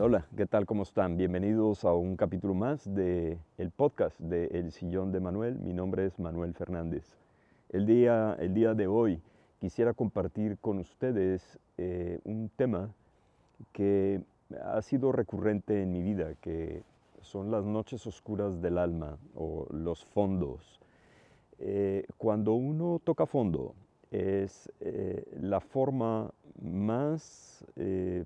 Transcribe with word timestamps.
Hola, 0.00 0.26
¿qué 0.36 0.44
tal? 0.44 0.66
¿Cómo 0.66 0.82
están? 0.82 1.16
Bienvenidos 1.16 1.84
a 1.84 1.94
un 1.94 2.16
capítulo 2.16 2.52
más 2.52 2.92
de 2.92 3.38
el 3.58 3.70
podcast 3.70 4.18
de 4.18 4.46
El 4.46 4.72
Sillón 4.72 5.12
de 5.12 5.20
Manuel. 5.20 5.60
Mi 5.60 5.72
nombre 5.72 6.04
es 6.04 6.18
Manuel 6.18 6.52
Fernández. 6.52 7.16
El 7.68 7.86
día, 7.86 8.36
el 8.40 8.54
día 8.54 8.74
de 8.74 8.88
hoy 8.88 9.22
quisiera 9.60 9.92
compartir 9.92 10.58
con 10.58 10.80
ustedes 10.80 11.60
eh, 11.78 12.18
un 12.24 12.50
tema 12.56 12.90
que 13.70 14.20
ha 14.64 14.82
sido 14.82 15.12
recurrente 15.12 15.80
en 15.80 15.92
mi 15.92 16.02
vida, 16.02 16.34
que 16.40 16.82
son 17.20 17.52
las 17.52 17.64
noches 17.64 18.04
oscuras 18.04 18.60
del 18.60 18.78
alma 18.78 19.16
o 19.36 19.68
los 19.70 20.04
fondos. 20.06 20.80
Eh, 21.60 22.04
cuando 22.18 22.54
uno 22.54 23.00
toca 23.04 23.26
fondo, 23.26 23.76
es 24.10 24.72
eh, 24.80 25.24
la 25.40 25.60
forma 25.60 26.32
más 26.60 27.64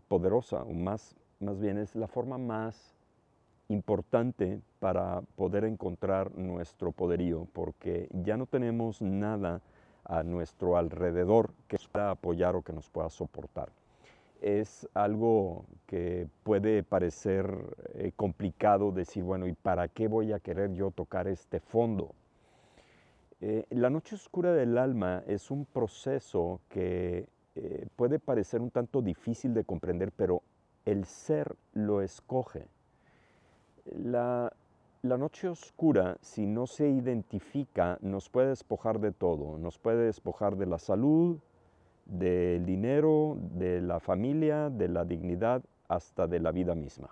poderosa 0.09 0.63
o 0.63 0.73
más 0.73 1.15
más 1.41 1.61
bien 1.61 1.79
es 1.79 1.95
la 1.95 2.07
forma 2.09 2.39
más 2.39 2.95
importante 3.69 4.61
para 4.81 5.21
poder 5.37 5.65
encontrar 5.65 6.37
nuestro 6.37 6.93
poderío, 6.93 7.47
porque 7.53 8.09
ya 8.13 8.37
no 8.37 8.47
tenemos 8.47 9.03
nada 9.03 9.61
a 10.05 10.23
nuestro 10.23 10.77
alrededor 10.77 11.51
que 11.69 11.77
nos 11.77 11.89
pueda 11.89 12.11
apoyar 12.11 12.57
o 12.57 12.63
que 12.63 12.73
nos 12.73 12.89
pueda 12.89 13.11
soportar. 13.11 13.71
Es 14.41 14.89
algo 14.95 15.65
que 15.87 16.29
puede 16.45 16.83
parecer 16.83 17.53
eh, 17.95 18.13
complicado 18.17 18.93
decir, 18.93 19.25
bueno, 19.25 19.47
¿y 19.47 19.53
para 19.53 19.89
qué 19.89 20.09
voy 20.09 20.33
a 20.33 20.39
querer 20.39 20.73
yo 20.73 20.91
tocar 20.93 21.27
este 21.27 21.61
fondo? 21.61 22.15
Eh, 23.41 23.67
la 23.71 23.91
noche 23.91 24.15
oscura 24.15 24.53
del 24.53 24.79
alma 24.79 25.23
es 25.27 25.51
un 25.51 25.65
proceso 25.65 26.61
que 26.69 27.29
eh, 27.55 27.87
puede 27.97 28.19
parecer 28.19 28.61
un 28.61 28.71
tanto 28.71 29.03
difícil 29.03 29.53
de 29.55 29.65
comprender, 29.65 30.13
pero 30.13 30.43
el 30.91 31.05
ser 31.05 31.55
lo 31.75 32.01
escoge. 32.01 32.67
La, 33.85 34.53
noche 35.03 35.49
oscura, 35.49 36.17
si 36.23 36.47
no 36.47 36.67
se 36.67 36.89
identifica, 36.89 37.99
nos 38.01 38.29
puede 38.31 38.49
despojar 38.49 38.99
de 38.99 39.13
todo. 39.13 39.59
Nos 39.59 39.79
puede 39.79 40.07
despojar 40.07 40.57
de 40.57 40.67
la 40.67 40.79
salud, 40.79 41.39
del 42.07 42.65
dinero, 42.65 43.37
de 43.55 43.83
la 43.83 44.01
familia, 44.01 44.71
de 44.71 44.89
la 44.89 45.05
dignidad, 45.05 45.63
hasta 45.89 46.27
de 46.27 46.41
la 46.41 46.53
vida 46.53 46.75
misma. 46.75 47.09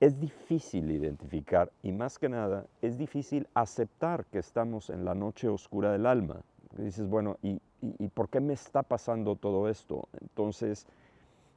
Es 0.00 0.18
difícil 0.18 0.90
identificar 0.90 1.70
y 1.82 1.92
más 1.92 2.18
que 2.18 2.28
nada 2.28 2.66
es 2.82 2.98
difícil 2.98 3.46
aceptar 3.54 4.24
que 4.26 4.38
estamos 4.38 4.90
en 4.90 5.04
la 5.04 5.14
noche 5.14 5.48
oscura 5.48 5.92
del 5.92 6.06
alma. 6.06 6.42
Dices, 6.76 7.08
bueno, 7.08 7.38
¿y, 7.42 7.60
por 8.08 8.28
qué 8.28 8.40
me 8.40 8.54
está 8.54 8.82
pasando 8.82 9.36
todo 9.36 9.68
esto? 9.68 10.08
Entonces, 10.20 10.86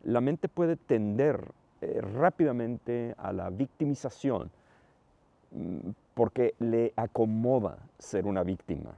la 0.05 0.21
mente 0.21 0.47
puede 0.47 0.75
tender 0.75 1.51
eh, 1.81 1.99
rápidamente 2.01 3.15
a 3.17 3.33
la 3.33 3.49
victimización 3.49 4.51
mm, 5.51 5.89
porque 6.13 6.53
le 6.59 6.93
acomoda 6.95 7.77
ser 7.99 8.25
una 8.25 8.43
víctima. 8.43 8.91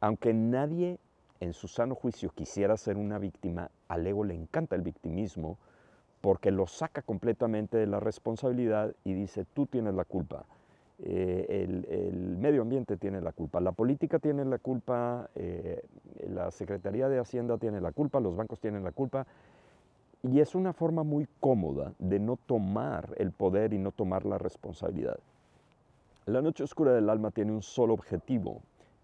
Aunque 0.00 0.32
nadie 0.32 0.98
en 1.40 1.52
su 1.52 1.68
sano 1.68 1.94
juicio 1.94 2.30
quisiera 2.34 2.76
ser 2.76 2.96
una 2.96 3.18
víctima, 3.18 3.70
al 3.88 4.06
ego 4.06 4.24
le 4.24 4.34
encanta 4.34 4.76
el 4.76 4.82
victimismo 4.82 5.58
porque 6.20 6.50
lo 6.50 6.66
saca 6.66 7.02
completamente 7.02 7.76
de 7.76 7.86
la 7.86 8.00
responsabilidad 8.00 8.94
y 9.04 9.12
dice, 9.12 9.44
tú 9.52 9.66
tienes 9.66 9.94
la 9.94 10.04
culpa. 10.04 10.46
Eh, 11.02 11.66
el, 11.68 12.38
medio 12.38 12.62
ambiente 12.62 12.96
tiene 12.96 13.20
la 13.20 13.32
culpa, 13.32 13.60
la 13.60 13.72
política 13.72 14.18
tiene 14.18 14.44
la 14.44 14.58
culpa, 14.58 15.28
eh, 15.34 15.82
la 16.28 16.50
Secretaría 16.50 17.08
de 17.08 17.18
Hacienda 17.18 17.58
tiene 17.58 17.80
la 17.80 17.92
culpa, 17.92 18.20
los 18.20 18.36
bancos 18.36 18.60
tienen 18.60 18.84
la 18.84 18.92
culpa, 18.92 19.26
y 20.24 20.40
es 20.40 20.54
una 20.54 20.72
forma 20.72 21.02
muy 21.02 21.28
cómoda 21.38 21.92
de 21.98 22.18
no 22.18 22.36
tomar 22.46 23.14
el 23.18 23.30
poder 23.30 23.74
y 23.74 23.78
no 23.78 23.92
tomar 23.92 24.24
la 24.24 24.38
responsabilidad. 24.38 25.18
La 26.24 26.40
noche 26.40 26.64
oscura 26.64 26.92
del 26.94 27.10
alma 27.10 27.30
tiene 27.30 27.52
un 27.52 27.62
solo 27.62 27.92
objetivo, 27.92 28.62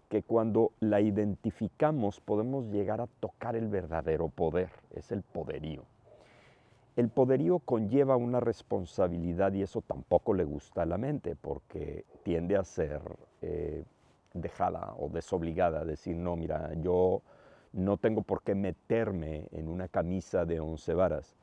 que 0.09 0.23
cuando 0.23 0.71
la 0.79 0.99
identificamos 0.99 2.19
podemos 2.19 2.65
llegar 2.71 3.01
a 3.01 3.07
tocar 3.19 3.55
el 3.55 3.67
verdadero 3.67 4.29
poder, 4.29 4.69
es 4.95 5.11
el 5.11 5.21
poderío. 5.21 5.83
El 6.95 7.09
poderío 7.09 7.59
conlleva 7.59 8.17
una 8.17 8.39
responsabilidad 8.39 9.53
y 9.53 9.61
eso 9.61 9.81
tampoco 9.81 10.33
le 10.33 10.43
gusta 10.43 10.81
a 10.81 10.85
la 10.85 10.97
mente 10.97 11.35
porque 11.39 12.03
tiende 12.23 12.57
a 12.57 12.63
ser 12.63 12.99
eh, 13.41 13.83
dejada 14.33 14.95
o 14.97 15.07
desobligada, 15.07 15.81
a 15.81 15.85
decir, 15.85 16.17
no, 16.17 16.35
mira, 16.35 16.73
yo 16.81 17.21
no 17.73 17.97
tengo 17.97 18.21
por 18.21 18.43
qué 18.43 18.55
meterme 18.55 19.47
en 19.51 19.67
una 19.67 19.87
camisa 19.87 20.45
de 20.45 20.59
once 20.59 20.93
varas. 20.93 21.35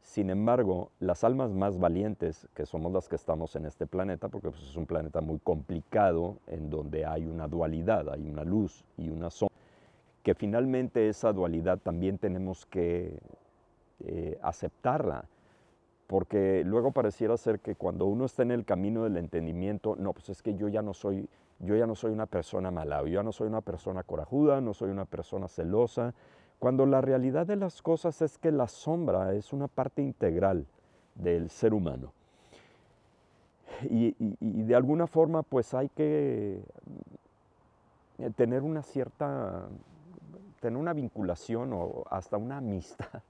Sin 0.00 0.30
embargo, 0.30 0.90
las 1.00 1.22
almas 1.24 1.50
más 1.50 1.78
valientes, 1.78 2.48
que 2.54 2.66
somos 2.66 2.92
las 2.92 3.08
que 3.08 3.16
estamos 3.16 3.54
en 3.56 3.66
este 3.66 3.86
planeta, 3.86 4.28
porque 4.28 4.50
pues, 4.50 4.62
es 4.62 4.76
un 4.76 4.86
planeta 4.86 5.20
muy 5.20 5.38
complicado, 5.38 6.38
en 6.46 6.70
donde 6.70 7.04
hay 7.04 7.26
una 7.26 7.46
dualidad, 7.46 8.08
hay 8.08 8.26
una 8.26 8.44
luz 8.44 8.84
y 8.96 9.10
una 9.10 9.30
sombra, 9.30 9.54
que 10.22 10.34
finalmente 10.34 11.08
esa 11.08 11.32
dualidad 11.32 11.78
también 11.78 12.18
tenemos 12.18 12.64
que 12.66 13.18
eh, 14.00 14.38
aceptarla, 14.42 15.26
porque 16.06 16.62
luego 16.64 16.92
pareciera 16.92 17.36
ser 17.36 17.60
que 17.60 17.74
cuando 17.74 18.06
uno 18.06 18.24
está 18.24 18.42
en 18.42 18.52
el 18.52 18.64
camino 18.64 19.04
del 19.04 19.18
entendimiento, 19.18 19.94
no, 19.96 20.14
pues 20.14 20.30
es 20.30 20.42
que 20.42 20.54
yo 20.54 20.68
ya 20.68 20.80
no 20.80 20.94
soy 20.94 21.28
yo 21.60 21.76
ya 21.76 21.86
no 21.86 21.94
soy 21.94 22.12
una 22.12 22.26
persona 22.26 22.70
mala, 22.70 23.00
yo 23.02 23.08
ya 23.08 23.22
no 23.22 23.32
soy 23.32 23.48
una 23.48 23.60
persona 23.60 24.02
corajuda, 24.02 24.60
no 24.60 24.74
soy 24.74 24.90
una 24.90 25.04
persona 25.04 25.48
celosa, 25.48 26.14
cuando 26.58 26.86
la 26.86 27.00
realidad 27.00 27.46
de 27.46 27.56
las 27.56 27.82
cosas 27.82 28.20
es 28.22 28.38
que 28.38 28.50
la 28.50 28.68
sombra 28.68 29.34
es 29.34 29.52
una 29.52 29.68
parte 29.68 30.02
integral 30.02 30.66
del 31.14 31.50
ser 31.50 31.74
humano. 31.74 32.12
Y, 33.90 34.14
de 34.18 34.74
alguna 34.74 35.06
forma 35.06 35.42
pues 35.42 35.72
hay 35.72 35.88
que 35.88 36.60
eh, 38.18 38.30
tener 38.34 38.62
una 38.62 38.82
cierta, 38.82 39.68
tener 40.60 40.78
una 40.78 40.92
vinculación 40.92 41.72
o 41.72 42.04
hasta 42.10 42.36
una 42.38 42.56
amistad 42.56 43.22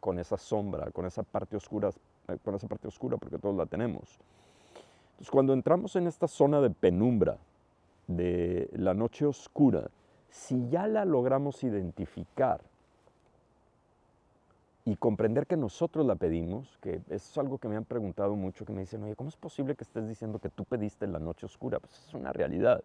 con 0.00 0.18
esa 0.18 0.36
sombra, 0.36 0.90
con 0.90 1.06
esa 1.06 1.22
parte 1.22 1.56
oscura, 1.56 1.90
eh, 2.28 2.36
con 2.44 2.54
esa 2.54 2.66
parte 2.66 2.88
oscura 2.88 3.16
porque 3.16 3.38
todos 3.38 3.56
la 3.56 3.64
tenemos. 3.64 4.20
Entonces, 5.22 5.34
cuando 5.34 5.52
entramos 5.52 5.94
en 5.94 6.08
esta 6.08 6.26
zona 6.26 6.60
de 6.60 6.70
penumbra, 6.70 7.38
de 8.08 8.68
la 8.72 8.92
noche 8.92 9.24
oscura, 9.24 9.88
si 10.28 10.68
ya 10.68 10.88
la 10.88 11.04
logramos 11.04 11.62
identificar 11.62 12.60
y 14.84 14.96
comprender 14.96 15.46
que 15.46 15.56
nosotros 15.56 16.04
la 16.04 16.16
pedimos, 16.16 16.76
que 16.80 17.02
es 17.08 17.38
algo 17.38 17.58
que 17.58 17.68
me 17.68 17.76
han 17.76 17.84
preguntado 17.84 18.34
mucho, 18.34 18.64
que 18.64 18.72
me 18.72 18.80
dicen, 18.80 19.04
oye, 19.04 19.14
¿cómo 19.14 19.28
es 19.28 19.36
posible 19.36 19.76
que 19.76 19.84
estés 19.84 20.08
diciendo 20.08 20.40
que 20.40 20.48
tú 20.48 20.64
pediste 20.64 21.06
la 21.06 21.20
noche 21.20 21.46
oscura? 21.46 21.78
Pues 21.78 22.04
es 22.04 22.14
una 22.14 22.32
realidad. 22.32 22.82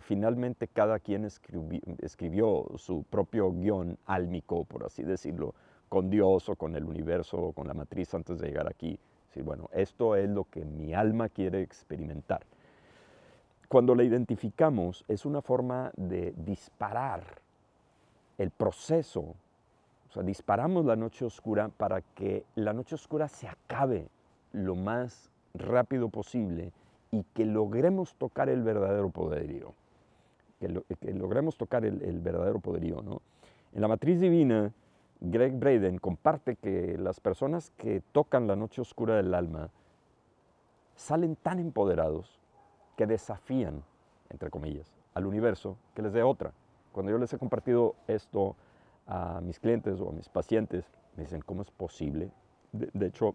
Finalmente 0.00 0.68
cada 0.68 0.98
quien 0.98 1.26
escribió, 1.26 2.64
su 2.76 3.02
propio 3.02 3.52
guion 3.52 3.98
álmico, 4.06 4.64
por 4.64 4.86
así 4.86 5.02
decirlo, 5.02 5.54
con 5.90 6.08
Dios 6.08 6.48
o 6.48 6.56
con 6.56 6.74
el 6.74 6.84
universo 6.84 7.36
o 7.36 7.52
con 7.52 7.68
la 7.68 7.74
matriz 7.74 8.14
antes 8.14 8.38
de 8.38 8.48
llegar 8.48 8.66
aquí 8.66 8.98
bueno, 9.42 9.68
esto 9.72 10.16
es 10.16 10.28
lo 10.28 10.44
que 10.44 10.64
mi 10.64 10.94
alma 10.94 11.28
quiere 11.28 11.62
experimentar. 11.62 12.42
Cuando 13.68 13.94
la 13.94 14.04
identificamos 14.04 15.04
es 15.08 15.26
una 15.26 15.42
forma 15.42 15.90
de 15.96 16.32
disparar 16.36 17.22
el 18.38 18.50
proceso, 18.50 19.20
o 19.20 20.12
sea, 20.12 20.22
disparamos 20.22 20.84
la 20.84 20.96
noche 20.96 21.24
oscura 21.24 21.68
para 21.68 22.00
que 22.00 22.44
la 22.54 22.72
noche 22.72 22.94
oscura 22.94 23.28
se 23.28 23.48
acabe 23.48 24.08
lo 24.52 24.76
más 24.76 25.30
rápido 25.54 26.08
posible 26.08 26.72
y 27.10 27.24
que 27.34 27.44
logremos 27.44 28.14
tocar 28.14 28.48
el 28.48 28.62
verdadero 28.62 29.10
poderío, 29.10 29.74
que, 30.60 30.68
logremos 31.12 31.56
tocar 31.56 31.84
el, 31.84 32.02
el 32.02 32.20
verdadero 32.20 32.60
poderío. 32.60 33.02
¿no? 33.02 33.20
En 33.72 33.80
la 33.80 33.88
matriz 33.88 34.20
divina, 34.20 34.72
Greg 35.30 35.58
Braden 35.58 35.98
comparte 35.98 36.56
que 36.56 36.96
las 36.98 37.20
personas 37.20 37.70
que 37.76 38.00
tocan 38.12 38.46
la 38.46 38.54
noche 38.54 38.80
oscura 38.80 39.16
del 39.16 39.34
alma 39.34 39.70
salen 40.94 41.36
tan 41.36 41.58
empoderados 41.58 42.38
que 42.96 43.06
desafían, 43.06 43.82
entre 44.30 44.50
comillas, 44.50 44.94
al 45.14 45.26
universo 45.26 45.76
que 45.94 46.02
les 46.02 46.12
dé 46.12 46.22
otra. 46.22 46.52
Cuando 46.92 47.10
yo 47.10 47.18
les 47.18 47.32
he 47.32 47.38
compartido 47.38 47.96
esto 48.06 48.54
a 49.06 49.40
mis 49.42 49.58
clientes 49.58 50.00
o 50.00 50.10
a 50.10 50.12
mis 50.12 50.28
pacientes, 50.28 50.84
me 51.16 51.24
dicen, 51.24 51.42
¿cómo 51.42 51.62
es 51.62 51.70
posible? 51.70 52.30
De, 52.72 53.06
hecho, 53.06 53.34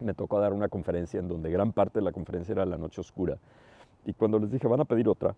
me 0.00 0.14
tocó 0.14 0.40
dar 0.40 0.52
una 0.52 0.68
conferencia 0.68 1.20
en 1.20 1.28
donde 1.28 1.50
gran 1.50 1.72
parte 1.72 2.00
de 2.00 2.04
la 2.04 2.12
conferencia 2.12 2.52
era 2.52 2.66
la 2.66 2.76
noche 2.76 3.00
oscura. 3.00 3.38
Y 4.04 4.14
cuando 4.14 4.38
les 4.38 4.50
dije, 4.50 4.66
van 4.66 4.80
a 4.80 4.84
pedir 4.84 5.08
otra, 5.08 5.34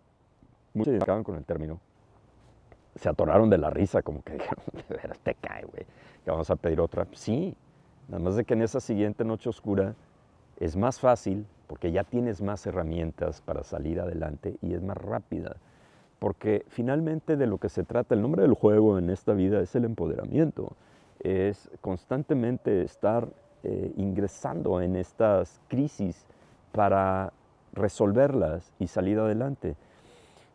muchos 0.74 0.94
se 0.98 1.22
con 1.22 1.36
el 1.36 1.44
término. 1.44 1.80
Se 2.96 3.08
atoraron 3.08 3.50
de 3.50 3.58
la 3.58 3.70
risa, 3.70 4.02
como 4.02 4.22
que 4.22 4.34
dijeron, 4.34 4.64
de 4.88 4.96
veras 4.96 5.18
te 5.20 5.34
cae, 5.34 5.64
güey, 5.64 5.84
que 6.24 6.30
vamos 6.30 6.50
a 6.50 6.56
pedir 6.56 6.80
otra. 6.80 7.06
Sí, 7.12 7.54
nada 8.08 8.22
más 8.22 8.36
de 8.36 8.44
que 8.44 8.54
en 8.54 8.62
esa 8.62 8.80
siguiente 8.80 9.24
noche 9.24 9.48
oscura 9.48 9.94
es 10.58 10.76
más 10.76 11.00
fácil 11.00 11.46
porque 11.66 11.92
ya 11.92 12.04
tienes 12.04 12.40
más 12.42 12.66
herramientas 12.66 13.40
para 13.40 13.62
salir 13.64 14.00
adelante 14.00 14.56
y 14.62 14.74
es 14.74 14.82
más 14.82 14.96
rápida. 14.96 15.56
Porque 16.18 16.64
finalmente 16.68 17.36
de 17.36 17.46
lo 17.46 17.58
que 17.58 17.68
se 17.68 17.84
trata, 17.84 18.14
el 18.14 18.22
nombre 18.22 18.42
del 18.42 18.54
juego 18.54 18.98
en 18.98 19.10
esta 19.10 19.34
vida 19.34 19.60
es 19.60 19.74
el 19.74 19.84
empoderamiento. 19.84 20.72
Es 21.20 21.70
constantemente 21.80 22.82
estar 22.82 23.28
eh, 23.64 23.92
ingresando 23.96 24.80
en 24.80 24.96
estas 24.96 25.60
crisis 25.68 26.24
para 26.72 27.32
resolverlas 27.72 28.72
y 28.78 28.86
salir 28.86 29.18
adelante. 29.18 29.76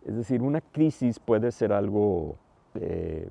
Es 0.06 0.15
decir, 0.15 0.42
una 0.42 0.62
crisis 0.62 1.19
puede 1.19 1.51
ser 1.51 1.74
algo 1.74 2.36
eh, 2.75 3.30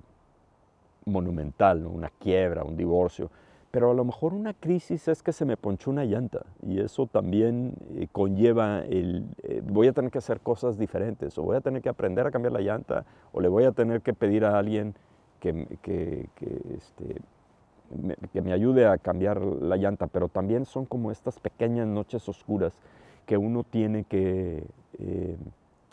monumental, 1.05 1.87
una 1.87 2.11
quiebra, 2.11 2.62
un 2.62 2.76
divorcio, 2.76 3.31
pero 3.70 3.90
a 3.90 3.94
lo 3.94 4.05
mejor 4.05 4.34
una 4.34 4.52
crisis 4.55 5.08
es 5.08 5.22
que 5.22 5.32
se 5.32 5.44
me 5.44 5.56
ponchó 5.56 5.90
una 5.90 6.05
llanta 6.05 6.44
y 6.67 6.81
eso 6.81 7.06
también 7.06 7.75
eh, 7.96 8.08
conlleva 8.11 8.81
el, 8.81 9.26
eh, 9.43 9.62
voy 9.64 9.88
a 9.88 9.93
tener 9.93 10.11
que 10.11 10.19
hacer 10.19 10.40
cosas 10.40 10.78
diferentes 10.78 11.38
o 11.38 11.43
voy 11.43 11.56
a 11.56 11.61
tener 11.61 11.81
que 11.81 11.88
aprender 11.88 12.26
a 12.26 12.31
cambiar 12.31 12.52
la 12.52 12.61
llanta 12.61 13.05
o 13.32 13.40
le 13.40 13.49
voy 13.49 13.64
a 13.64 13.72
tener 13.72 14.02
que 14.02 14.12
pedir 14.12 14.44
a 14.44 14.58
alguien 14.58 14.94
que, 15.38 15.67
que, 15.82 16.28
este, 16.76 17.20
me, 17.96 18.14
que 18.32 18.43
me 18.43 18.52
ayude 18.52 18.87
a 18.87 18.99
cambiar 18.99 19.40
la 19.40 19.76
llanta, 19.76 20.06
pero 20.06 20.28
también 20.28 20.67
son 20.67 20.84
como 20.84 21.11
estas 21.11 21.38
pequeñas 21.38 21.87
noches 21.87 22.28
oscuras 22.28 22.75
que 23.25 23.37
uno 23.38 23.64
tiene 23.64 24.05
que 24.05 24.64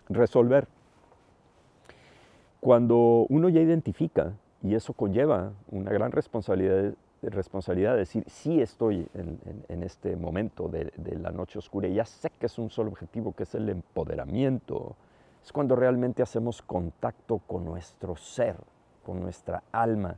resolver. 0.09 0.68
Cuando 2.59 3.25
uno 3.30 3.50
ya 3.50 3.62
identifica, 3.62 4.33
y 4.63 4.75
eso 4.75 4.94
conlleva 4.94 5.54
una 5.71 5.92
gran 5.92 6.12
responsabilidad, 6.12 6.94
responsabilidad 7.21 7.94
de 7.94 8.00
decir, 8.00 8.24
sí 8.27 8.62
estoy 8.62 9.07
en, 9.13 9.83
este 9.83 10.15
momento 10.15 10.68
de, 10.68 10.92
la 11.19 11.31
noche 11.31 11.59
oscura 11.59 11.88
y 11.88 11.95
ya 11.95 12.06
sé 12.06 12.30
que 12.30 12.45
es 12.45 12.57
un 12.57 12.69
solo 12.69 12.89
objetivo, 12.89 13.33
que 13.33 13.44
es 13.44 13.56
el 13.56 13.69
empoderamiento. 13.69 14.95
Es 15.44 15.51
cuando 15.51 15.75
realmente 15.75 16.21
hacemos 16.21 16.62
contacto 16.62 17.39
con 17.39 17.65
nuestro 17.65 18.15
ser, 18.15 18.57
con 19.06 19.21
nuestra 19.21 19.63
alma, 19.71 20.18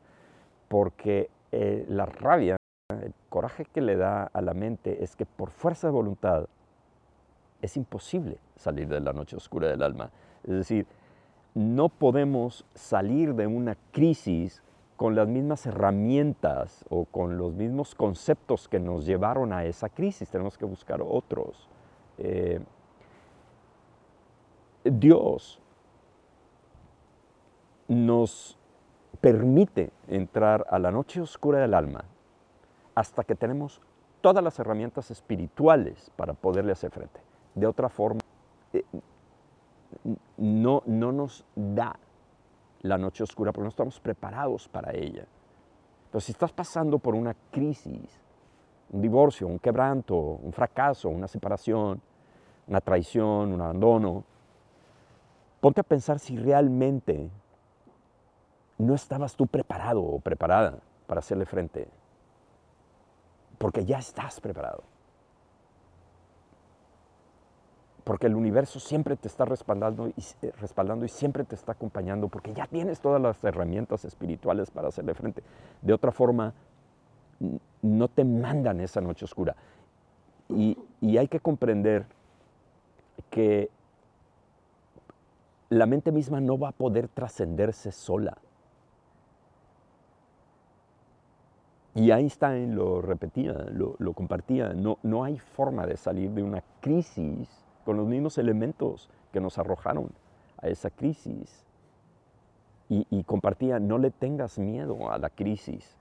porque 0.68 1.30
eh, 1.51 1.85
la 1.88 2.06
rabia, 2.06 2.57
el 2.89 3.13
coraje 3.30 3.65
que 3.65 3.81
le 3.81 3.95
da 3.95 4.24
a 4.24 4.42
la 4.42 4.53
mente 4.53 5.03
es 5.03 5.15
que 5.15 5.25
por 5.25 5.51
fuerza 5.51 5.88
de 5.88 5.94
voluntad 5.94 6.47
es 7.61 7.77
imposible 7.77 8.38
salir 8.56 8.88
de 8.88 9.00
la 9.00 9.13
noche 9.13 9.35
oscura 9.35 9.67
del 9.67 9.83
alma. 9.83 10.11
Es 10.44 10.53
decir, 10.53 10.88
no 11.53 11.89
podemos 11.89 12.65
salir 12.73 13.35
de 13.35 13.47
una 13.47 13.75
crisis 13.91 14.61
con 14.95 15.15
las 15.15 15.27
mismas 15.27 15.65
herramientas 15.65 16.85
o 16.89 17.06
con 17.06 17.38
los 17.38 17.53
mismos 17.53 17.95
conceptos 17.95 18.67
que 18.67 18.79
nos 18.79 19.06
llevaron 19.06 19.53
a 19.53 19.63
esa 19.65 19.89
crisis. 19.89 20.29
Tenemos 20.29 20.57
que 20.57 20.65
buscar 20.65 21.01
otros. 21.01 21.69
Eh, 22.17 22.59
Dios 24.83 25.59
nos 27.88 28.57
permite 29.21 29.91
entrar 30.07 30.65
a 30.69 30.79
la 30.79 30.91
noche 30.91 31.21
oscura 31.21 31.59
del 31.59 31.73
alma 31.73 32.06
hasta 32.95 33.23
que 33.23 33.35
tenemos 33.35 33.81
todas 34.21 34.44
las 34.44 34.59
herramientas 34.59 35.11
espirituales 35.11 36.11
para 36.15 36.33
poderle 36.33 36.73
hacer 36.73 36.91
frente. 36.91 37.28
De 37.55 37.67
otra 37.67 37.89
forma, 37.89 38.19
eh, 38.73 38.83
no, 40.37 40.83
no 40.85 41.11
nos 41.11 41.45
da 41.55 41.95
la 42.81 42.97
noche 42.97 43.23
oscura 43.23 43.51
porque 43.51 43.65
no 43.65 43.69
estamos 43.69 43.99
preparados 43.99 44.67
para 44.67 44.93
ella. 44.93 45.25
Pero 46.11 46.21
si 46.21 46.31
estás 46.31 46.51
pasando 46.51 46.99
por 46.99 47.15
una 47.15 47.35
crisis, 47.51 48.21
un 48.91 49.01
divorcio, 49.01 49.47
un 49.47 49.59
quebranto, 49.59 50.15
un 50.15 50.51
fracaso, 50.51 51.09
una 51.09 51.27
separación, 51.27 52.01
una 52.67 52.81
traición, 52.81 53.53
un 53.53 53.61
abandono, 53.61 54.23
ponte 55.59 55.81
a 55.81 55.83
pensar 55.83 56.19
si 56.19 56.37
realmente 56.37 57.29
no 58.77 58.95
estabas 58.95 59.35
tú 59.35 59.45
preparado 59.45 60.01
o 60.01 60.19
preparada 60.19 60.79
para 61.05 61.19
hacerle 61.19 61.45
frente. 61.45 61.87
Porque 63.57 63.83
ya 63.85 63.99
estás 63.99 64.39
preparado. 64.39 64.83
Porque 68.03 68.27
el 68.27 68.35
universo 68.35 68.79
siempre 68.79 69.15
te 69.15 69.27
está 69.27 69.45
respaldando 69.45 70.07
y, 70.07 70.13
eh, 70.41 70.51
respaldando 70.59 71.05
y 71.05 71.09
siempre 71.09 71.43
te 71.43 71.55
está 71.55 71.73
acompañando, 71.73 72.27
porque 72.27 72.53
ya 72.53 72.65
tienes 72.67 72.99
todas 72.99 73.21
las 73.21 73.43
herramientas 73.43 74.05
espirituales 74.05 74.71
para 74.71 74.87
hacerle 74.89 75.13
frente. 75.13 75.43
De 75.81 75.93
otra 75.93 76.11
forma, 76.11 76.53
no 77.81 78.07
te 78.07 78.23
mandan 78.23 78.79
esa 78.79 79.01
noche 79.01 79.25
oscura. 79.25 79.55
Y, 80.49 80.77
hay 81.17 81.27
que 81.27 81.39
comprender 81.39 82.05
que 83.29 83.69
la 85.69 85.85
mente 85.85 86.11
misma 86.11 86.41
no 86.41 86.57
va 86.57 86.69
a 86.69 86.71
poder 86.71 87.07
trascenderse 87.07 87.91
sola. 87.91 88.37
Y 91.95 92.11
Einstein 92.11 92.75
lo 92.75 93.01
repetía, 93.01 93.53
lo, 93.71 93.95
lo 93.99 94.13
compartía, 94.13 94.73
no, 94.73 94.97
no 95.03 95.23
hay 95.23 95.37
forma 95.37 95.85
de 95.85 95.97
salir 95.97 96.31
de 96.31 96.43
una 96.43 96.63
crisis 96.79 97.69
con 97.89 97.97
los 97.97 98.07
mismos 98.07 98.38
elementos 98.38 99.09
que 99.33 99.41
nos 99.41 99.57
arrojaron 99.57 100.12
a 100.62 100.68
esa 100.68 100.91
crisis. 100.91 101.65
Y, 102.88 103.24
compartía, 103.24 103.80
no 103.80 103.97
le 103.97 104.12
tengas 104.12 104.59
miedo 104.59 105.09
a 105.12 105.18
la 105.18 105.31
crisis. 105.31 105.97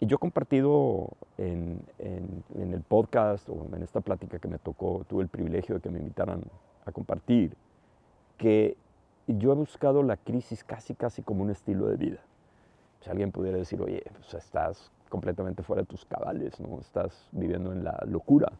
Y 0.00 0.06
yo 0.06 0.16
he 0.16 0.18
compartido 0.18 1.10
en, 1.38 1.84
el 2.00 2.80
podcast 2.80 3.48
o 3.48 3.64
en 3.72 3.80
esta 3.80 4.00
plática 4.00 4.40
que 4.40 4.48
me 4.48 4.58
tocó, 4.58 5.04
tuve 5.08 5.22
el 5.22 5.28
privilegio 5.28 5.76
de 5.76 5.80
que 5.80 5.88
me 5.88 6.00
invitaran 6.00 6.42
a 6.84 6.90
compartir, 6.90 7.56
que 8.36 8.76
yo 9.28 9.52
he 9.52 9.54
buscado 9.54 10.02
la 10.02 10.16
crisis 10.16 10.64
casi, 10.64 10.96
casi 10.96 11.22
como 11.22 11.44
un 11.44 11.50
estilo 11.50 11.86
de 11.86 11.96
vida. 11.96 12.18
Si 13.02 13.10
alguien 13.10 13.30
pudiera 13.30 13.56
decir, 13.56 13.80
oye, 13.80 14.02
pues 14.14 14.34
estás 14.34 14.90
completamente 15.10 15.62
fuera 15.62 15.82
de 15.82 15.86
tus 15.86 16.04
cabales, 16.04 16.58
¿no? 16.58 16.80
Estás 16.80 17.28
viviendo 17.30 17.72
en 17.72 17.84
la 17.84 18.02
locura 18.08 18.50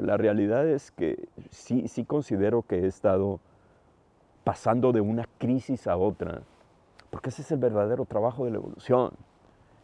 la 0.00 0.16
realidad 0.16 0.66
es 0.66 0.90
que 0.90 1.28
sí, 1.50 1.88
sí 1.88 2.04
considero 2.04 2.62
que 2.62 2.80
he 2.80 2.86
estado 2.86 3.40
pasando 4.44 4.92
de 4.92 5.00
una 5.00 5.28
crisis 5.38 5.86
a 5.86 5.96
otra, 5.96 6.42
porque 7.10 7.30
ese 7.30 7.42
es 7.42 7.52
el 7.52 7.58
verdadero 7.58 8.04
trabajo 8.04 8.44
de 8.44 8.52
la 8.52 8.56
evolución. 8.56 9.12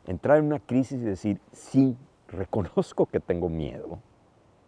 Entrar 0.07 0.39
en 0.39 0.47
una 0.47 0.59
crisis 0.59 1.01
y 1.01 1.05
decir, 1.05 1.41
sí, 1.53 1.97
reconozco 2.29 3.07
que 3.07 3.21
tengo 3.21 3.49
miedo, 3.49 3.99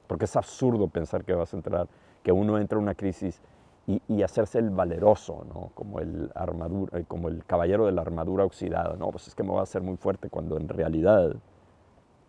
porque 0.07 0.25
es 0.25 0.37
absurdo 0.37 0.88
pensar 0.88 1.25
que 1.25 1.35
vas 1.35 1.53
a 1.53 1.57
entrar, 1.57 1.88
que 2.23 2.33
uno 2.33 2.59
entra 2.59 2.79
en 2.79 2.85
una 2.85 2.95
crisis 2.95 3.41
y, 3.87 4.23
hacerse 4.23 4.59
el 4.59 4.71
valeroso, 4.71 5.47
¿no? 5.49 5.71
como, 5.75 6.00
el 6.00 6.31
armadura, 6.35 7.03
como 7.05 7.29
el 7.29 7.45
caballero 7.45 7.87
de 7.87 7.93
la 7.93 8.03
armadura 8.03 8.45
oxidada. 8.45 8.97
No, 8.97 9.11
pues 9.11 9.29
es 9.29 9.35
que 9.35 9.45
me 9.45 9.50
voy 9.50 9.61
a 9.61 9.62
hacer 9.62 9.83
muy 9.83 9.97
fuerte 9.97 10.29
cuando 10.29 10.57
en 10.57 10.69
realidad 10.69 11.37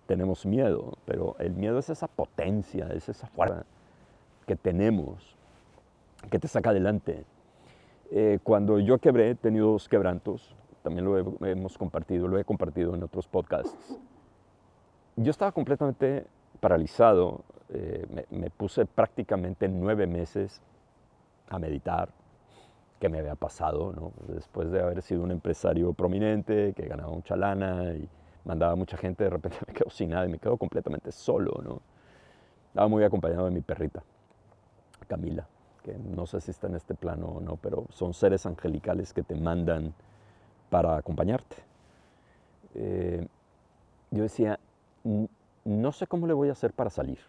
tenemos 0.07 0.45
miedo, 0.45 0.97
pero 1.05 1.35
el 1.39 1.53
miedo 1.53 1.77
es 1.77 1.89
esa 1.89 2.07
potencia, 2.07 2.87
es 2.93 3.09
esa 3.09 3.27
fuerza 3.27 3.65
que 4.45 4.55
tenemos, 4.55 5.35
que 6.31 6.39
te 6.39 6.47
saca 6.47 6.71
adelante. 6.71 7.25
Eh, 8.09 8.39
cuando 8.41 8.79
yo 8.79 8.97
quebré, 8.97 9.31
he 9.31 9.35
tenido 9.35 9.71
dos 9.73 9.87
quebrantos, 9.89 10.55
también 10.81 11.05
lo 11.05 11.45
hemos 11.45 11.77
compartido, 11.77 12.27
lo 12.27 12.39
he 12.39 12.45
compartido 12.45 12.95
en 12.95 13.03
otros 13.03 13.27
podcasts. 13.27 13.99
Yo 15.17 15.31
estaba 15.31 15.51
completamente 15.51 16.25
paralizado, 16.59 17.41
eh, 17.69 18.25
me, 18.29 18.49
puse 18.49 18.85
prácticamente 18.85 19.67
nueve 19.67 20.07
meses 20.07 20.61
a 21.49 21.59
meditar, 21.59 22.09
qué 22.99 23.09
me 23.09 23.19
había 23.19 23.35
pasado, 23.35 23.91
¿no? 23.93 24.11
después 24.33 24.71
de 24.71 24.81
haber 24.81 25.01
sido 25.01 25.23
un 25.23 25.31
empresario 25.31 25.91
prominente, 25.93 26.73
que 26.73 26.87
ganaba 26.87 27.11
mucha 27.11 27.35
lana 27.35 27.93
y 27.93 28.07
mandaba 28.47 28.75
mucha 28.75 28.97
gente, 28.97 29.25
de 29.25 29.29
repente 29.29 29.57
me 29.67 29.73
quedo 29.73 29.89
sin 29.89 30.09
nada 30.09 30.25
y 30.25 30.29
me 30.29 30.39
quedo 30.39 30.57
completamente 30.57 31.11
solo, 31.11 31.61
¿no? 31.63 31.81
Estaba 32.69 32.87
muy 32.87 33.03
acompañado 33.03 33.45
de 33.45 33.51
mi 33.51 33.61
perrita, 33.61 34.01
Camila, 35.07 35.47
que 35.83 35.97
no 35.97 36.25
sé 36.25 36.41
si 36.41 36.51
está 36.51 36.67
en 36.67 36.75
este 36.75 36.95
plano 36.95 37.27
o 37.27 37.41
no, 37.41 37.57
pero 37.57 37.85
son 37.89 38.13
seres 38.13 38.45
angelicales 38.45 39.13
que 39.13 39.23
te 39.23 39.35
mandan 39.35 39.93
para 40.69 40.97
acompañarte. 40.97 41.55
Eh, 42.75 43.27
yo 44.11 44.23
decía, 44.23 44.59
no 45.65 45.91
sé 45.91 46.07
cómo 46.07 46.27
le 46.27 46.33
voy 46.33 46.49
a 46.49 46.53
hacer 46.53 46.71
para 46.73 46.89
salir. 46.89 47.19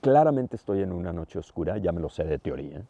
Claramente 0.00 0.56
estoy 0.56 0.82
en 0.82 0.92
una 0.92 1.12
noche 1.12 1.38
oscura, 1.38 1.78
ya 1.78 1.92
me 1.92 2.00
lo 2.00 2.08
sé 2.08 2.24
de 2.24 2.38
teoría. 2.38 2.82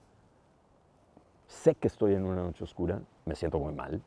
Sé 1.46 1.74
que 1.74 1.88
estoy 1.88 2.14
en 2.14 2.24
una 2.24 2.42
noche 2.42 2.64
oscura, 2.64 3.00
me 3.24 3.34
siento 3.34 3.58
muy 3.58 3.74
mal, 3.74 4.02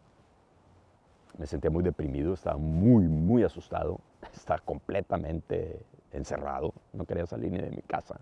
me 1.37 1.45
sentía 1.45 1.71
muy 1.71 1.83
deprimido, 1.83 2.33
estaba 2.33 2.57
muy, 2.57 3.07
muy 3.07 3.43
asustado, 3.43 3.99
estaba 4.33 4.59
completamente 4.59 5.85
encerrado, 6.11 6.73
no 6.93 7.05
quería 7.05 7.25
salir 7.25 7.51
ni 7.51 7.59
de 7.59 7.69
mi 7.69 7.81
casa. 7.81 8.19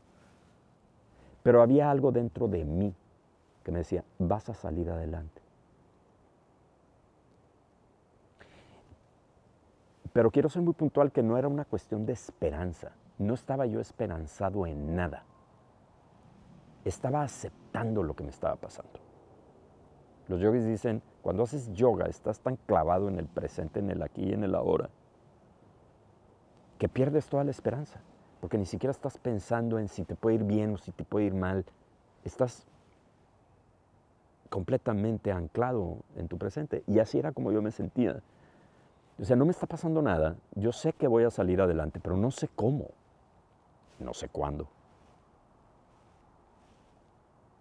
Pero 1.43 1.61
había 1.61 1.89
algo 1.89 2.11
dentro 2.11 2.47
de 2.47 2.65
mí 2.65 2.93
que 3.63 3.71
me 3.71 3.79
decía, 3.79 4.03
vas 4.17 4.49
a 4.49 4.53
salir 4.53 4.89
adelante. 4.89 5.41
Pero 10.13 10.31
quiero 10.31 10.49
ser 10.49 10.61
muy 10.61 10.73
puntual 10.73 11.11
que 11.11 11.23
no 11.23 11.37
era 11.37 11.47
una 11.47 11.65
cuestión 11.65 12.05
de 12.05 12.13
esperanza. 12.13 12.91
No 13.17 13.33
estaba 13.33 13.65
yo 13.65 13.79
esperanzado 13.79 14.65
en 14.65 14.95
nada. 14.95 15.23
Estaba 16.83 17.23
aceptando 17.23 18.01
lo 18.03 18.15
que 18.15 18.23
me 18.23 18.29
estaba 18.29 18.55
pasando. 18.55 19.08
Los 20.29 20.39
yogis 20.39 20.65
dicen, 20.65 21.01
cuando 21.24 21.43
haces 21.43 21.74
yoga 21.74 22.05
estás 22.05 22.39
tan 22.39 22.55
clavado 22.55 23.09
en 23.09 23.17
el 23.19 23.25
presente, 23.25 23.79
en 23.79 23.89
el 23.89 24.01
aquí 24.03 24.24
y 24.24 24.33
en 24.33 24.43
el 24.43 24.53
ahora, 24.53 24.89
que 26.77 26.88
pierdes 26.88 27.27
toda 27.27 27.43
la 27.43 27.51
esperanza, 27.51 28.00
porque 28.39 28.59
ni 28.59 28.65
siquiera 28.65 28.91
estás 28.91 29.17
pensando 29.17 29.79
en 29.79 29.89
si 29.89 30.05
te 30.05 30.15
puede 30.15 30.36
ir 30.36 30.43
bien 30.43 30.75
o 30.75 30.77
si 30.77 30.91
te 30.91 31.03
puede 31.03 31.25
ir 31.25 31.33
mal. 31.33 31.65
Estás 32.24 32.67
completamente 34.50 35.31
anclado 35.31 35.98
en 36.15 36.27
tu 36.27 36.38
presente. 36.38 36.83
Y 36.88 37.00
así 37.00 37.17
era 37.17 37.31
como 37.31 37.51
yo 37.51 37.62
me 37.62 37.71
sentía. 37.71 38.21
O 39.19 39.25
sea, 39.25 39.36
no 39.36 39.45
me 39.45 39.51
está 39.51 39.65
pasando 39.65 40.01
nada. 40.01 40.36
Yo 40.55 40.71
sé 40.71 40.93
que 40.93 41.07
voy 41.07 41.24
a 41.24 41.31
salir 41.31 41.59
adelante, 41.59 42.00
pero 42.00 42.15
no 42.15 42.31
sé 42.31 42.48
cómo. 42.55 42.91
No 44.00 44.13
sé 44.13 44.29
cuándo. 44.29 44.69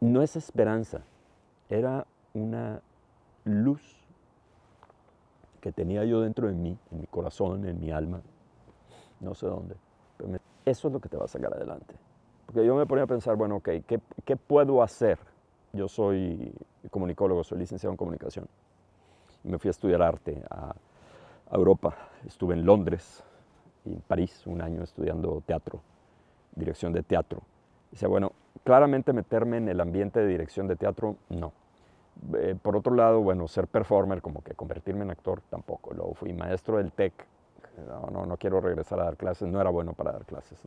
No 0.01 0.23
es 0.23 0.37
esperanza. 0.37 1.01
Era 1.69 2.07
una 2.35 2.81
luz 3.45 3.83
que 5.61 5.73
tenía 5.73 6.05
yo 6.05 6.21
dentro 6.21 6.49
de 6.49 6.55
mí, 6.55 6.79
en 6.91 7.01
mi 7.01 7.07
corazón, 7.07 7.67
en 7.67 7.81
mi 7.81 7.91
alma. 7.91 8.21
No 9.21 9.35
sé 9.35 9.47
dónde. 9.47 9.75
Pero 10.17 10.39
eso 10.65 10.89
es 10.89 10.95
lo 10.95 11.01
que 11.01 11.09
te 11.09 11.17
va 11.17 11.25
a 11.25 11.29
sacar 11.29 11.53
adelante. 11.53 11.95
Porque 12.47 12.65
yo 12.65 12.75
me 12.75 12.87
ponía 12.87 13.05
a 13.05 13.07
pensar, 13.07 13.37
bueno, 13.37 13.57
ok, 13.57 13.69
¿qué, 14.25 14.37
puedo 14.37 14.83
hacer? 14.83 15.19
Yo 15.73 15.89
soy 15.89 16.55
comunicólogo, 16.91 17.45
soy 17.45 17.59
licenciado 17.59 17.93
en 17.93 17.97
comunicación. 17.97 18.47
Me 19.45 19.59
fui 19.59 19.69
a 19.69 19.73
estudiar 19.73 20.03
arte 20.03 20.43
a 20.51 20.75
Europa. 21.53 21.95
Estuve 22.27 22.55
en 22.55 22.65
Londres 22.65 23.23
y 23.85 23.93
en 23.93 24.01
París 24.01 24.47
un 24.47 24.61
año 24.61 24.83
estudiando 24.83 25.43
teatro, 25.47 25.81
dirección 26.55 26.93
de 26.93 27.03
teatro. 27.03 27.43
Dice, 27.91 28.07
bueno, 28.07 28.33
claramente 28.65 29.13
meterme 29.13 29.59
en 29.59 29.69
el 29.69 29.81
ambiente 29.81 30.21
de 30.21 30.27
dirección 30.27 30.69
de 30.69 30.77
teatro, 30.77 31.17
no. 31.29 31.53
Eh, 32.35 32.57
por 32.61 32.77
otro 32.77 32.95
lado, 32.95 33.21
bueno, 33.21 33.47
ser 33.49 33.69
performer, 33.69 34.21
como 34.21 34.43
que 34.43 34.55
convertirme 34.55 35.03
en 35.05 35.11
actor, 35.11 35.41
tampoco. 35.49 35.95
Luego 35.95 36.15
fui 36.15 36.33
maestro 36.33 36.79
del 36.79 36.93
TEC. 36.93 37.13
No, 37.87 38.11
no, 38.11 38.27
no 38.27 38.37
quiero 38.37 38.61
regresar 38.61 38.99
a 39.01 39.05
dar 39.05 39.17
clases, 39.17 39.49
no 39.49 39.61
era 39.61 39.71
bueno 39.71 39.93
para 39.93 40.13
dar 40.13 40.25
clases. 40.25 40.61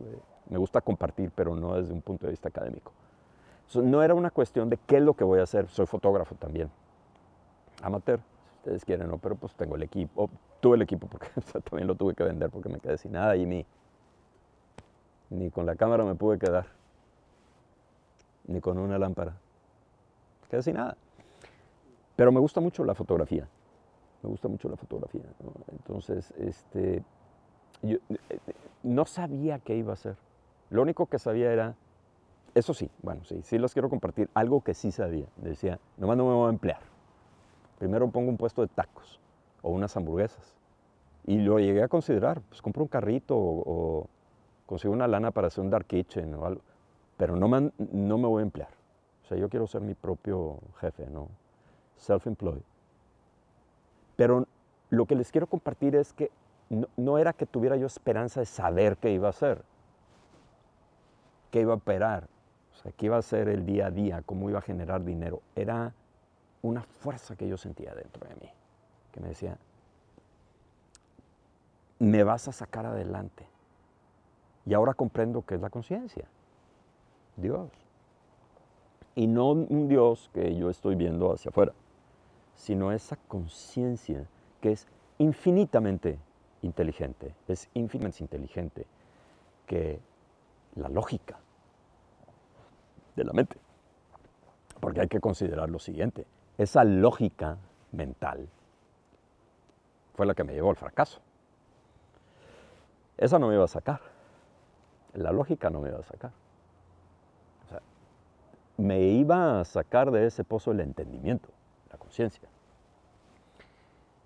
Me 0.50 0.58
gusta 0.58 0.80
compartir, 0.80 1.32
pero 1.36 1.56
no 1.56 1.76
desde 1.76 1.94
un 1.94 2.02
punto 2.02 2.26
de 2.26 2.32
vista 2.32 2.48
académico. 2.48 2.94
no 3.76 4.02
era 4.02 4.14
una 4.14 4.32
cuestión 4.32 4.70
de 4.70 4.78
qué 4.78 4.98
es 4.98 5.04
lo 5.04 5.14
que 5.14 5.26
voy 5.26 5.40
a 5.40 5.44
hacer, 5.44 5.68
soy 5.68 5.86
fotógrafo 5.88 6.36
también. 6.36 6.70
Amateur, 7.82 8.20
si 8.20 8.58
ustedes 8.58 8.86
quieren, 8.86 9.10
¿no? 9.10 9.18
Pero 9.18 9.36
pues 9.36 9.54
tengo 9.56 9.76
el 9.76 9.84
equipo, 9.84 10.30
tuve 10.62 10.78
el 10.78 10.84
equipo 10.84 11.08
porque 11.08 11.28
también 11.70 11.88
lo 11.88 11.96
tuve 11.96 12.14
que 12.14 12.24
vender 12.24 12.50
porque 12.50 12.70
me 12.70 12.80
quedé 12.80 12.98
sin 12.98 13.12
nada 13.12 13.36
y 13.36 13.46
ni, 13.46 13.66
ni 15.30 15.52
con 15.52 15.66
la 15.66 15.76
cámara 15.76 16.06
me 16.06 16.16
pude 16.16 16.40
quedar, 16.40 16.68
ni 18.48 18.62
con 18.62 18.78
una 18.78 18.98
lámpara. 18.98 19.34
Quedé 20.50 20.62
sin 20.64 20.76
nada. 20.76 20.96
Pero 22.22 22.32
me 22.32 22.40
gusta 22.40 22.62
mucho 22.62 22.84
la 22.84 22.94
fotografía, 22.94 23.48
me 24.22 24.30
gusta 24.30 24.48
mucho 24.48 24.70
la 24.70 24.78
fotografía. 24.78 25.24
Entonces, 25.72 26.32
este, 26.38 27.02
yo 27.82 27.98
eh, 28.10 28.38
no 28.84 29.06
sabía 29.06 29.58
qué 29.58 29.76
iba 29.76 29.90
a 29.90 29.94
hacer. 29.94 30.18
Lo 30.70 30.84
único 30.84 31.08
que 31.08 31.18
sabía 31.18 31.52
era, 31.52 31.74
eso 32.54 32.76
sí, 32.76 32.92
bueno, 33.02 33.24
sí, 33.24 33.42
sí 33.42 33.58
los 33.58 33.74
quiero 33.74 33.90
compartir, 33.90 34.30
algo 34.36 34.62
que 34.62 34.76
sí 34.76 34.92
sabía. 34.92 35.26
Decía, 35.38 35.80
nomás 35.98 36.16
no 36.16 36.28
me 36.28 36.34
voy 36.36 36.46
a 36.46 36.50
emplear. 36.52 36.82
Primero 37.80 38.08
pongo 38.12 38.30
un 38.30 38.38
puesto 38.38 38.62
de 38.62 38.68
tacos 38.68 39.20
o 39.64 39.72
unas 39.72 39.98
hamburguesas. 39.98 40.54
Y 41.26 41.40
lo 41.40 41.58
llegué 41.58 41.82
a 41.82 41.88
considerar, 41.88 42.40
pues 42.42 42.62
compro 42.62 42.84
un 42.84 42.88
carrito 42.88 43.36
o, 43.36 44.06
consigo 44.68 44.94
una 44.94 45.08
lana 45.08 45.32
para 45.32 45.48
hacer 45.48 45.64
un 45.64 45.72
dark 45.72 45.88
kitchen 45.88 46.36
o 46.36 46.46
algo, 46.46 46.62
pero 47.18 47.36
no 47.36 47.48
me, 47.48 47.72
no 47.92 48.20
me 48.20 48.28
voy 48.28 48.42
a 48.42 48.44
emplear. 48.44 48.70
O 49.24 49.28
sea, 49.28 49.40
yo 49.40 49.50
quiero 49.50 49.66
ser 49.66 49.82
mi 49.82 49.96
propio 49.96 50.60
jefe, 50.80 51.08
¿no? 51.08 51.28
Self-employed. 51.98 52.62
Pero 54.16 54.48
lo 54.90 55.06
que 55.06 55.16
les 55.16 55.32
quiero 55.32 55.48
compartir 55.48 55.96
es 55.96 56.14
que 56.14 56.32
no, 56.98 57.18
era 57.18 57.34
que 57.34 57.46
tuviera 57.46 57.76
yo 57.76 57.88
esperanza 57.88 58.40
de 58.40 58.46
saber 58.46 58.98
qué 58.98 59.12
iba 59.12 59.28
a 59.28 59.32
hacer, 59.32 59.64
qué 61.52 61.62
iba 61.62 61.74
a 61.74 61.78
operar, 61.78 62.30
o 62.74 62.76
sea, 62.78 62.92
qué 62.94 63.08
iba 63.08 63.18
a 63.18 63.22
ser 63.22 63.50
el 63.50 63.66
día 63.66 63.88
a 63.88 63.92
día, 63.92 64.22
cómo 64.26 64.50
iba 64.50 64.60
a 64.60 64.62
generar 64.62 65.04
dinero. 65.04 65.42
Era 65.56 65.94
una 66.62 66.82
fuerza 66.84 67.36
que 67.36 67.48
yo 67.48 67.58
sentía 67.58 67.94
dentro 67.94 68.28
de 68.28 68.36
mí 68.36 68.52
que 69.12 69.20
me 69.20 69.30
decía, 69.30 69.58
me 72.00 72.24
vas 72.24 72.48
a 72.48 72.52
sacar 72.52 72.86
adelante. 72.86 73.48
Y 74.66 74.74
ahora 74.74 74.94
comprendo 74.94 75.46
que 75.46 75.56
es 75.56 75.62
la 75.62 75.70
conciencia, 75.70 76.26
Dios. 77.36 77.70
Y 79.16 79.28
no 79.28 79.52
un 79.52 79.88
Dios 79.88 80.30
que 80.34 80.56
yo 80.56 80.70
estoy 80.70 80.96
viendo 80.96 81.34
hacia 81.34 81.50
afuera, 81.50 81.74
sino 82.56 82.92
esa 82.92 83.18
conciencia 83.28 84.28
que 84.62 84.72
es 84.72 84.88
infinitamente 85.18 86.20
inteligente, 86.62 87.34
es 87.48 87.70
infinitamente 87.74 88.24
inteligente 88.24 88.86
que 89.66 90.00
la 90.76 90.90
lógica 90.90 91.40
de 93.16 93.24
la 93.24 93.34
mente. 93.34 93.58
Porque 94.80 95.02
hay 95.02 95.08
que 95.08 95.20
considerar 95.20 95.70
lo 95.70 95.80
siguiente, 95.80 96.26
esa 96.58 96.84
lógica 96.84 97.58
mental 97.92 98.48
fue 100.14 100.26
la 100.26 100.34
que 100.34 100.44
me 100.44 100.54
llevó 100.54 100.70
al 100.70 100.76
fracaso. 100.76 101.20
Esa 103.18 103.40
no 103.40 103.48
me 103.48 103.56
iba 103.56 103.66
a 103.66 103.68
sacar. 103.68 104.02
La 105.14 105.32
lógica 105.32 105.70
no 105.70 105.82
me 105.82 105.90
iba 105.90 106.00
a 106.00 106.04
sacar. 106.04 106.32
Me 108.78 109.02
iba 109.02 109.60
a 109.60 109.66
sacar 109.66 110.12
de 110.12 110.26
ese 110.26 110.44
pozo 110.44 110.72
el 110.72 110.80
entendimiento, 110.80 111.50
la 111.92 111.98
conciencia. 111.98 112.48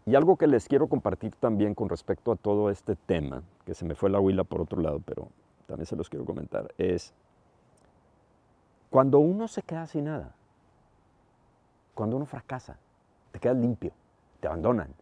Y 0.06 0.16
algo 0.16 0.38
que 0.38 0.48
les 0.48 0.68
quiero 0.68 0.88
compartir 0.88 1.36
también 1.36 1.74
con 1.74 1.90
respecto 1.90 2.32
a 2.32 2.36
todo 2.36 2.70
este 2.70 2.96
tema, 2.96 3.42
que 3.66 3.74
se 3.74 3.86
me 3.86 3.96
fue 3.96 4.10
la 4.10 4.20
huila 4.20 4.44
por 4.44 4.62
otro 4.62 4.80
lado, 4.80 5.02
pero 5.04 5.30
también 5.68 5.88
se 5.88 5.96
los 5.96 6.10
quiero 6.10 6.25
comentar, 6.25 6.74
es 6.78 7.14
cuando 8.92 9.20
uno 9.20 9.48
se 9.48 9.64
queda 9.64 9.88
sin 9.88 10.06
nada, 10.06 10.34
cuando 11.96 12.18
uno 12.18 12.25
fracasa, 12.25 12.78
te 13.32 13.40
quedas 13.40 13.58
limpio, 13.58 13.92
te 14.40 14.48
abandonan, 14.48 14.94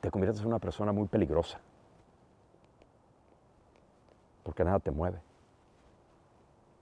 te 0.00 0.10
conviertes 0.10 0.42
en 0.42 0.48
una 0.48 0.58
persona 0.58 0.92
muy 0.92 1.06
peligrosa. 1.06 1.60
Porque 4.42 4.64
nada 4.64 4.78
te 4.78 4.90
mueve. 4.90 5.20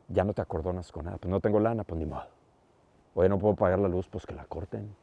Ya 0.09 0.25
no 0.25 0.33
te 0.33 0.43
acordonas 0.43 0.93
con 0.93 1.07
nada. 1.07 1.19
Pues 1.19 1.31
no 1.31 1.41
tengo 1.41 1.61
lana, 1.61 1.85
pues 1.85 1.99
ni 1.99 2.07
modo. 2.07 2.27
Oye, 3.15 3.29
no 3.29 3.39
puedo 3.39 3.55
pagar 3.55 3.79
la 3.79 3.89
luz, 3.89 4.09
pues 4.09 4.27
que 4.27 4.35
la 4.35 4.45
corten. 4.45 4.95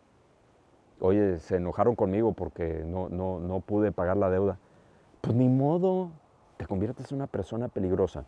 Oye, 0.99 1.39
se 1.39 1.57
enojaron 1.57 1.95
conmigo 1.95 2.33
porque 2.33 2.83
no, 2.85 3.09
no, 3.09 3.39
no 3.39 3.59
pude 3.59 3.91
pagar 3.91 4.17
la 4.17 4.29
deuda. 4.29 4.59
Pues 5.21 5.35
ni 5.35 5.49
modo, 5.49 6.11
te 6.57 6.65
conviertes 6.65 7.11
en 7.11 7.17
una 7.17 7.27
persona 7.27 7.67
peligrosa. 7.67 8.25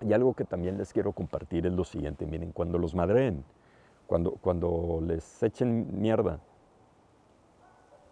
Y 0.00 0.12
algo 0.12 0.34
que 0.34 0.44
también 0.44 0.78
les 0.78 0.92
quiero 0.92 1.12
compartir 1.12 1.66
es 1.66 1.72
lo 1.72 1.84
siguiente. 1.84 2.26
Miren, 2.26 2.52
cuando 2.52 2.78
los 2.78 2.94
madreen, 2.94 3.44
cuando, 4.06 4.32
cuando 4.32 5.00
les 5.02 5.42
echen 5.42 6.00
mierda, 6.00 6.40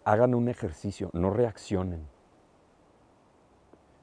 hagan 0.07 0.33
un 0.35 0.47
ejercicio, 0.47 1.09
no 1.11 1.31
reaccionen. 1.31 2.07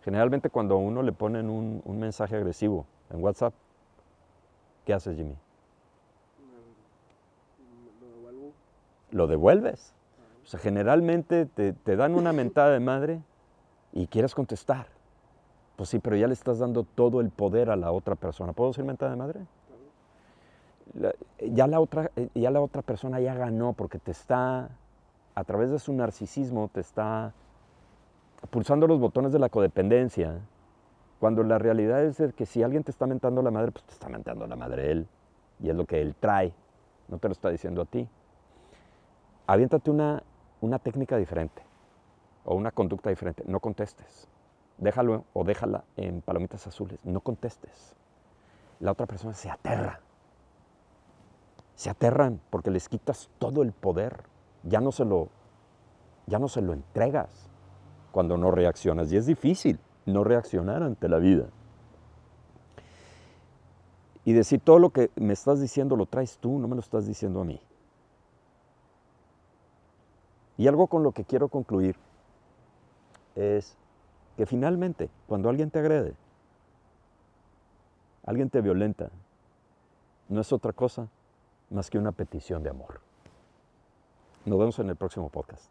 Generalmente 0.02 0.50
cuando 0.50 0.74
a 0.74 0.78
uno 0.78 1.02
le 1.02 1.12
ponen 1.12 1.48
un, 1.48 1.82
mensaje 1.98 2.36
agresivo 2.36 2.86
en 3.08 3.24
WhatsApp, 3.24 3.54
¿qué 4.84 4.94
haces 4.94 5.16
Jimmy? 5.16 5.36
Lo 9.10 9.26
devuelves. 9.26 9.94
O 10.42 10.46
sea, 10.46 10.60
generalmente 10.60 11.46
te, 11.46 11.72
te 11.72 11.96
dan 11.96 12.14
una 12.14 12.32
mentada 12.32 12.70
de 12.70 12.80
madre 12.80 13.20
y 13.92 14.06
quieres 14.08 14.34
contestar. 14.34 14.86
Pues 15.76 15.88
sí, 15.88 15.98
pero 15.98 16.16
ya 16.16 16.26
le 16.26 16.34
estás 16.34 16.58
dando 16.58 16.84
todo 16.84 17.20
el 17.20 17.30
poder 17.30 17.70
a 17.70 17.76
la 17.76 17.92
otra 17.92 18.14
persona. 18.14 18.52
¿Puedo 18.52 18.70
decir 18.70 18.84
mentada 18.84 19.12
de 19.12 19.16
madre? 19.16 19.40
ya, 21.40 21.66
la 21.66 21.80
otra, 21.80 22.10
ya 22.34 22.50
la 22.50 22.60
otra 22.60 22.82
persona 22.82 23.18
ya 23.20 23.34
ganó 23.34 23.72
porque 23.72 23.98
te 23.98 24.10
está 24.10 24.68
a 25.34 25.44
través 25.44 25.70
de 25.70 25.78
su 25.78 25.92
narcisismo 25.92 26.70
te 26.72 26.80
está 26.80 27.32
pulsando 28.50 28.86
los 28.86 29.00
botones 29.00 29.32
de 29.32 29.38
la 29.38 29.48
codependencia, 29.48 30.38
cuando 31.18 31.42
la 31.42 31.58
realidad 31.58 32.04
es 32.04 32.22
que 32.34 32.46
si 32.46 32.62
alguien 32.62 32.84
te 32.84 32.90
está 32.90 33.06
mentando 33.06 33.42
la 33.42 33.50
madre, 33.50 33.72
pues 33.72 33.84
te 33.84 33.92
está 33.92 34.08
mentando 34.08 34.46
la 34.46 34.56
madre 34.56 34.90
él, 34.90 35.08
y 35.60 35.70
es 35.70 35.76
lo 35.76 35.86
que 35.86 36.00
él 36.00 36.14
trae, 36.18 36.52
no 37.08 37.18
te 37.18 37.28
lo 37.28 37.32
está 37.32 37.50
diciendo 37.50 37.82
a 37.82 37.84
ti. 37.84 38.08
Aviéntate 39.46 39.90
una, 39.90 40.22
una 40.60 40.78
técnica 40.78 41.16
diferente 41.16 41.62
o 42.44 42.54
una 42.54 42.70
conducta 42.70 43.10
diferente, 43.10 43.44
no 43.46 43.60
contestes. 43.60 44.28
Déjalo 44.78 45.24
o 45.32 45.44
déjala 45.44 45.84
en 45.96 46.20
palomitas 46.20 46.66
azules, 46.66 46.98
no 47.04 47.20
contestes. 47.20 47.94
la 48.80 48.92
otra 48.92 49.06
persona 49.06 49.34
se 49.34 49.50
aterra. 49.50 50.00
Se 51.74 51.90
aterran 51.90 52.40
porque 52.50 52.70
les 52.70 52.88
quitas 52.88 53.30
todo 53.38 53.62
el 53.62 53.72
poder. 53.72 54.24
Ya 54.62 54.80
no 54.80 54.92
se 54.92 55.04
lo, 55.04 55.28
ya 56.26 56.38
no 56.38 56.48
se 56.48 56.60
lo 56.60 56.72
entregas 56.72 57.48
cuando 58.12 58.36
no 58.36 58.50
reaccionas. 58.50 59.12
Y 59.12 59.16
es 59.16 59.26
difícil 59.26 59.78
no 60.06 60.24
reaccionar 60.24 60.82
ante 60.82 61.08
la 61.08 61.18
vida. 61.18 61.46
Y 64.24 64.32
decir 64.32 64.60
todo 64.60 64.78
lo 64.78 64.90
que 64.90 65.10
me 65.16 65.32
estás 65.32 65.60
diciendo 65.60 65.96
lo 65.96 66.06
traes 66.06 66.38
tú, 66.38 66.58
no 66.58 66.66
me 66.66 66.74
lo 66.74 66.80
estás 66.80 67.06
diciendo 67.06 67.40
a 67.40 67.44
mí. 67.44 67.60
Y 70.56 70.68
algo 70.68 70.86
con 70.86 71.02
lo 71.02 71.12
que 71.12 71.24
quiero 71.24 71.48
concluir 71.48 71.96
es 73.34 73.76
que 74.36 74.46
finalmente, 74.46 75.10
cuando 75.26 75.48
alguien 75.48 75.70
te 75.70 75.80
agrede, 75.80 76.14
alguien 78.24 78.50
te 78.50 78.60
violenta, 78.60 79.10
no 80.28 80.40
es 80.40 80.52
otra 80.52 80.72
cosa 80.72 81.08
más 81.70 81.90
que 81.90 81.98
una 81.98 82.12
petición 82.12 82.62
de 82.62 82.70
amor. 82.70 83.00
Nos 84.44 84.58
vemos 84.58 84.78
en 84.78 84.90
el 84.90 84.96
próximo 84.96 85.28
podcast. 85.28 85.70